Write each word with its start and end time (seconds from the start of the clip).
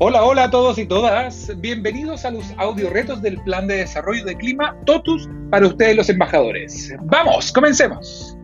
Hola, 0.00 0.24
hola 0.24 0.44
a 0.44 0.50
todos 0.52 0.78
y 0.78 0.86
todas. 0.86 1.50
Bienvenidos 1.60 2.24
a 2.24 2.30
los 2.30 2.44
audio 2.56 2.88
retos 2.88 3.20
del 3.20 3.36
Plan 3.42 3.66
de 3.66 3.78
Desarrollo 3.78 4.24
de 4.24 4.36
Clima 4.36 4.76
TOTUS 4.86 5.28
para 5.50 5.66
ustedes 5.66 5.96
los 5.96 6.08
embajadores. 6.08 6.94
Vamos, 7.02 7.50
comencemos. 7.50 8.36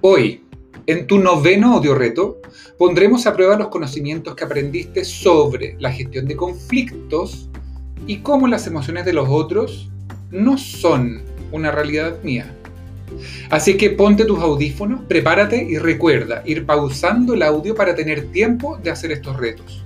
Hoy, 0.00 0.42
en 0.86 1.06
tu 1.06 1.18
noveno 1.18 1.74
audio 1.74 1.94
reto, 1.94 2.40
pondremos 2.78 3.26
a 3.26 3.34
prueba 3.34 3.58
los 3.58 3.68
conocimientos 3.68 4.34
que 4.34 4.44
aprendiste 4.44 5.04
sobre 5.04 5.76
la 5.78 5.92
gestión 5.92 6.24
de 6.24 6.34
conflictos 6.34 7.50
y 8.06 8.20
cómo 8.20 8.48
las 8.48 8.66
emociones 8.66 9.04
de 9.04 9.12
los 9.12 9.28
otros 9.28 9.90
no 10.30 10.56
son 10.56 11.29
una 11.52 11.70
realidad 11.70 12.22
mía. 12.22 12.54
Así 13.50 13.76
que 13.76 13.90
ponte 13.90 14.24
tus 14.24 14.38
audífonos, 14.40 15.02
prepárate 15.04 15.62
y 15.62 15.78
recuerda 15.78 16.42
ir 16.46 16.64
pausando 16.64 17.34
el 17.34 17.42
audio 17.42 17.74
para 17.74 17.94
tener 17.94 18.30
tiempo 18.32 18.78
de 18.78 18.90
hacer 18.90 19.12
estos 19.12 19.36
retos. 19.36 19.84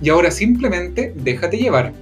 Y 0.00 0.08
ahora 0.08 0.30
simplemente 0.30 1.12
déjate 1.16 1.58
llevar. 1.58 1.92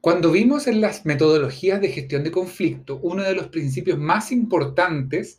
Cuando 0.00 0.32
vimos 0.32 0.66
en 0.66 0.80
las 0.80 1.04
metodologías 1.04 1.82
de 1.82 1.88
gestión 1.88 2.24
de 2.24 2.30
conflicto, 2.30 2.98
uno 3.02 3.22
de 3.22 3.34
los 3.34 3.48
principios 3.48 3.98
más 3.98 4.32
importantes 4.32 5.38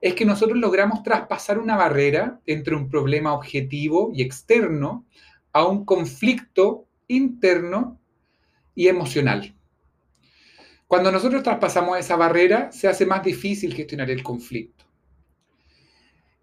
es 0.00 0.14
que 0.14 0.24
nosotros 0.24 0.58
logramos 0.58 1.02
traspasar 1.02 1.58
una 1.58 1.76
barrera 1.76 2.40
entre 2.46 2.74
un 2.74 2.88
problema 2.88 3.34
objetivo 3.34 4.10
y 4.14 4.22
externo 4.22 5.04
a 5.52 5.66
un 5.66 5.84
conflicto 5.84 6.87
interno 7.08 8.00
y 8.74 8.88
emocional. 8.88 9.54
Cuando 10.86 11.12
nosotros 11.12 11.42
traspasamos 11.42 11.98
esa 11.98 12.16
barrera, 12.16 12.72
se 12.72 12.88
hace 12.88 13.04
más 13.04 13.22
difícil 13.22 13.74
gestionar 13.74 14.10
el 14.10 14.22
conflicto. 14.22 14.84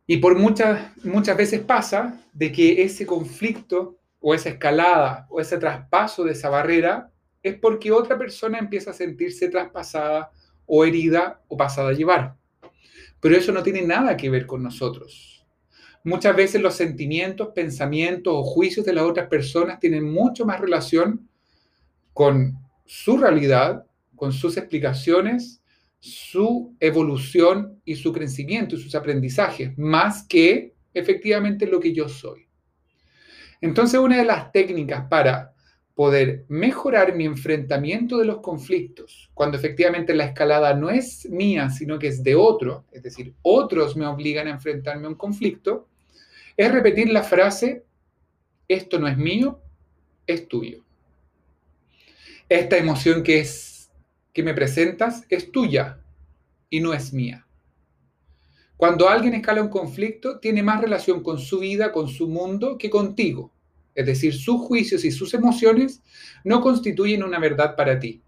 Y 0.05 0.17
por 0.17 0.37
muchas, 0.37 0.95
muchas 1.03 1.35
veces 1.35 1.61
pasa 1.61 2.21
de 2.33 2.51
que 2.51 2.83
ese 2.83 3.07
conflicto 3.07 3.97
o 4.19 4.35
esa 4.35 4.49
escalada 4.49 5.25
o 5.29 5.41
ese 5.41 5.57
traspaso 5.57 6.23
de 6.23 6.33
esa 6.33 6.49
barrera 6.49 7.11
es 7.41 7.55
porque 7.55 7.91
otra 7.91 8.17
persona 8.17 8.59
empieza 8.59 8.91
a 8.91 8.93
sentirse 8.93 9.49
traspasada 9.49 10.31
o 10.65 10.85
herida 10.85 11.41
o 11.47 11.57
pasada 11.57 11.89
a 11.89 11.93
llevar. 11.93 12.35
Pero 13.19 13.35
eso 13.35 13.51
no 13.51 13.63
tiene 13.63 13.81
nada 13.81 14.15
que 14.15 14.29
ver 14.29 14.45
con 14.45 14.61
nosotros. 14.61 15.34
Muchas 16.05 16.35
veces 16.35 16.61
los 16.61 16.75
sentimientos, 16.75 17.49
pensamientos 17.55 18.31
o 18.31 18.43
juicios 18.43 18.85
de 18.85 18.93
las 18.93 19.05
otras 19.05 19.27
personas 19.27 19.79
tienen 19.79 20.03
mucho 20.03 20.45
más 20.45 20.61
relación 20.61 21.27
con 22.13 22.59
su 22.85 23.17
realidad, 23.17 23.87
con 24.15 24.31
sus 24.31 24.55
explicaciones, 24.55 25.63
su 25.99 26.75
evolución 26.79 27.81
y 27.85 27.95
su 27.95 28.13
crecimiento 28.13 28.75
y 28.75 28.79
sus 28.79 28.93
aprendizajes, 28.93 29.75
más 29.79 30.27
que 30.27 30.75
efectivamente 30.93 31.65
lo 31.65 31.79
que 31.79 31.91
yo 31.91 32.07
soy. 32.07 32.47
Entonces, 33.59 33.99
una 33.99 34.19
de 34.19 34.25
las 34.25 34.51
técnicas 34.51 35.07
para 35.09 35.55
poder 35.95 36.45
mejorar 36.49 37.15
mi 37.15 37.25
enfrentamiento 37.25 38.19
de 38.19 38.25
los 38.25 38.41
conflictos, 38.41 39.31
cuando 39.33 39.57
efectivamente 39.57 40.13
la 40.13 40.25
escalada 40.25 40.75
no 40.75 40.91
es 40.91 41.27
mía, 41.31 41.71
sino 41.71 41.97
que 41.97 42.09
es 42.09 42.21
de 42.21 42.35
otro, 42.35 42.85
es 42.91 43.01
decir, 43.01 43.33
otros 43.41 43.97
me 43.97 44.05
obligan 44.05 44.45
a 44.45 44.51
enfrentarme 44.51 45.07
a 45.07 45.09
un 45.09 45.15
conflicto, 45.15 45.87
es 46.57 46.71
repetir 46.71 47.09
la 47.09 47.23
frase, 47.23 47.85
esto 48.67 48.97
no 48.97 49.07
es 49.07 49.17
mío, 49.17 49.61
es 50.25 50.47
tuyo. 50.47 50.83
Esta 52.47 52.77
emoción 52.77 53.23
que, 53.23 53.39
es, 53.39 53.91
que 54.33 54.43
me 54.43 54.53
presentas 54.53 55.23
es 55.29 55.51
tuya 55.51 55.99
y 56.69 56.79
no 56.79 56.93
es 56.93 57.11
mía. 57.11 57.45
Cuando 58.77 59.09
alguien 59.09 59.33
escala 59.33 59.61
un 59.61 59.69
conflicto, 59.69 60.39
tiene 60.39 60.63
más 60.63 60.81
relación 60.81 61.23
con 61.23 61.39
su 61.39 61.59
vida, 61.59 61.91
con 61.91 62.07
su 62.07 62.27
mundo, 62.27 62.77
que 62.77 62.89
contigo. 62.89 63.51
Es 63.93 64.05
decir, 64.05 64.33
sus 64.33 64.61
juicios 64.61 65.05
y 65.05 65.11
sus 65.11 65.33
emociones 65.33 66.01
no 66.43 66.61
constituyen 66.61 67.23
una 67.23 67.39
verdad 67.39 67.75
para 67.75 67.99
ti. 67.99 68.21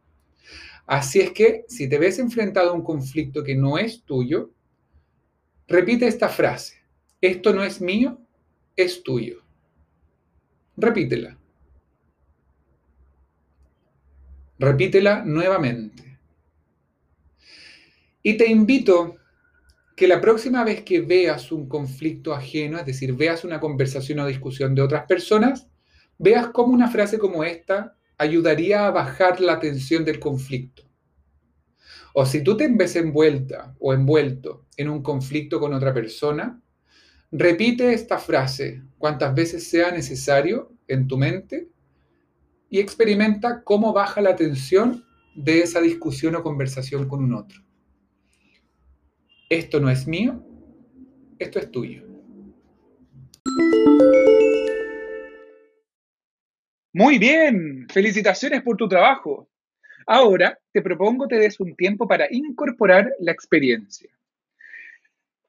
Así 0.85 1.19
es 1.19 1.31
que 1.31 1.65
si 1.67 1.89
te 1.89 1.97
ves 1.97 2.19
enfrentado 2.19 2.71
a 2.71 2.73
un 2.73 2.83
conflicto 2.83 3.43
que 3.43 3.55
no 3.55 3.77
es 3.77 4.03
tuyo, 4.03 4.51
repite 5.67 6.07
esta 6.07 6.29
frase 6.29 6.77
esto 7.21 7.53
no 7.53 7.63
es 7.63 7.81
mío, 7.81 8.19
es 8.77 9.03
tuyo. 9.03 9.41
Repítela. 10.77 11.37
Repítela 14.59 15.23
nuevamente. 15.25 16.19
Y 18.23 18.37
te 18.37 18.49
invito 18.49 19.15
que 19.95 20.07
la 20.07 20.21
próxima 20.21 20.63
vez 20.63 20.83
que 20.83 21.01
veas 21.01 21.51
un 21.51 21.67
conflicto 21.67 22.33
ajeno, 22.33 22.77
es 22.77 22.85
decir, 22.85 23.13
veas 23.13 23.43
una 23.43 23.59
conversación 23.59 24.19
o 24.19 24.27
discusión 24.27 24.75
de 24.75 24.83
otras 24.83 25.05
personas, 25.07 25.67
veas 26.19 26.49
cómo 26.49 26.73
una 26.73 26.89
frase 26.89 27.17
como 27.17 27.43
esta 27.43 27.95
ayudaría 28.17 28.85
a 28.85 28.91
bajar 28.91 29.41
la 29.41 29.59
tensión 29.59 30.05
del 30.05 30.19
conflicto. 30.19 30.83
O 32.13 32.25
si 32.25 32.43
tú 32.43 32.57
te 32.57 32.67
ves 32.67 32.95
envuelta 32.95 33.75
o 33.79 33.93
envuelto 33.93 34.65
en 34.75 34.89
un 34.89 35.01
conflicto 35.01 35.59
con 35.59 35.73
otra 35.73 35.93
persona, 35.93 36.61
Repite 37.31 37.93
esta 37.93 38.19
frase 38.19 38.81
cuantas 38.97 39.35
veces 39.35 39.69
sea 39.69 39.91
necesario 39.91 40.71
en 40.87 41.07
tu 41.07 41.17
mente 41.17 41.67
y 42.69 42.79
experimenta 42.79 43.63
cómo 43.63 43.91
baja 43.91 44.21
la 44.21 44.35
tensión 44.35 45.03
de 45.35 45.59
esa 45.59 45.81
discusión 45.81 46.35
o 46.35 46.43
conversación 46.43 47.07
con 47.07 47.21
un 47.21 47.33
otro. 47.33 47.61
Esto 49.49 49.81
no 49.81 49.89
es 49.89 50.07
mío, 50.07 50.41
esto 51.37 51.59
es 51.59 51.69
tuyo. 51.69 52.03
Muy 56.93 57.19
bien, 57.19 57.87
felicitaciones 57.91 58.61
por 58.63 58.77
tu 58.77 58.87
trabajo. 58.87 59.49
Ahora 60.05 60.57
te 60.71 60.81
propongo 60.81 61.27
te 61.27 61.35
des 61.35 61.59
un 61.59 61.75
tiempo 61.75 62.07
para 62.07 62.27
incorporar 62.31 63.11
la 63.19 63.33
experiencia. 63.33 64.16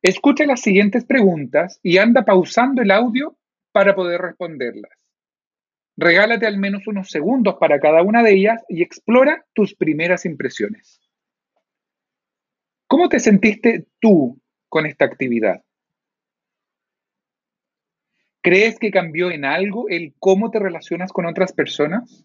Escucha 0.02 0.46
las 0.46 0.60
siguientes 0.60 1.04
preguntas 1.04 1.80
y 1.82 1.98
anda 1.98 2.24
pausando 2.24 2.82
el 2.82 2.90
audio 2.90 3.36
para 3.72 3.94
poder 3.94 4.20
responderlas. 4.20 4.92
Regálate 5.96 6.46
al 6.46 6.58
menos 6.58 6.86
unos 6.86 7.10
segundos 7.10 7.56
para 7.58 7.80
cada 7.80 8.02
una 8.02 8.22
de 8.22 8.32
ellas 8.32 8.62
y 8.68 8.82
explora 8.82 9.44
tus 9.52 9.74
primeras 9.74 10.24
impresiones. 10.24 11.00
¿Cómo 12.86 13.08
te 13.08 13.18
sentiste 13.18 13.88
tú 14.00 14.40
con 14.68 14.86
esta 14.86 15.04
actividad? 15.04 15.62
¿Crees 18.40 18.78
que 18.78 18.92
cambió 18.92 19.32
en 19.32 19.44
algo 19.44 19.88
el 19.88 20.14
cómo 20.20 20.50
te 20.50 20.60
relacionas 20.60 21.12
con 21.12 21.26
otras 21.26 21.52
personas? 21.52 22.24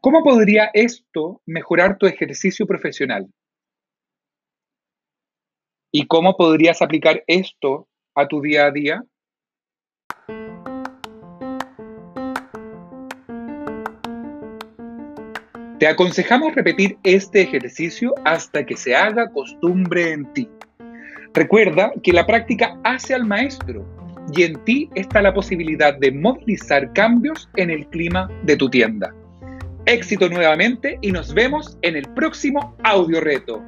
¿Cómo 0.00 0.24
podría 0.24 0.70
esto 0.72 1.42
mejorar 1.44 1.98
tu 1.98 2.06
ejercicio 2.06 2.66
profesional? 2.66 3.30
¿Y 5.92 6.06
cómo 6.06 6.36
podrías 6.36 6.82
aplicar 6.82 7.24
esto 7.26 7.88
a 8.14 8.28
tu 8.28 8.40
día 8.40 8.66
a 8.66 8.70
día? 8.70 9.04
Te 15.80 15.86
aconsejamos 15.88 16.54
repetir 16.54 16.98
este 17.02 17.40
ejercicio 17.40 18.14
hasta 18.24 18.64
que 18.64 18.76
se 18.76 18.94
haga 18.94 19.30
costumbre 19.30 20.12
en 20.12 20.32
ti. 20.32 20.48
Recuerda 21.32 21.92
que 22.02 22.12
la 22.12 22.26
práctica 22.26 22.78
hace 22.84 23.14
al 23.14 23.24
maestro 23.24 23.84
y 24.32 24.42
en 24.42 24.62
ti 24.64 24.90
está 24.94 25.22
la 25.22 25.34
posibilidad 25.34 25.98
de 25.98 26.12
movilizar 26.12 26.92
cambios 26.92 27.48
en 27.56 27.70
el 27.70 27.86
clima 27.88 28.28
de 28.44 28.56
tu 28.56 28.68
tienda. 28.68 29.12
Éxito 29.86 30.28
nuevamente 30.28 30.98
y 31.00 31.10
nos 31.10 31.34
vemos 31.34 31.78
en 31.82 31.96
el 31.96 32.04
próximo 32.14 32.76
audio 32.84 33.20
reto. 33.20 33.60